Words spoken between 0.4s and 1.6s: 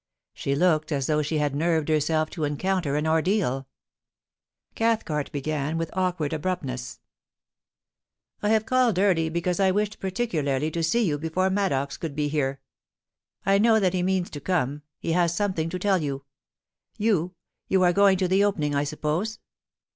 looked as though she had